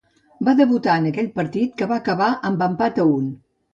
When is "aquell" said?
1.09-1.29